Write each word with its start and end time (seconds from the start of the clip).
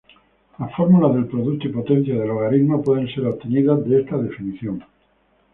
Las 0.57 0.75
fórmulas 0.75 1.13
del 1.13 1.27
producto 1.27 1.67
y 1.67 1.71
potencias 1.71 2.17
de 2.17 2.25
logaritmo 2.25 2.81
pueden 2.81 3.07
ser 3.13 3.27
obtenidas 3.27 3.85
de 3.87 3.99
esta 4.01 4.17
definición. 4.17 4.83